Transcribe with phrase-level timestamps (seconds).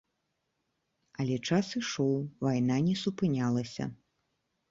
[1.23, 2.15] Але час ішоў,
[2.47, 3.83] вайна не супынялася.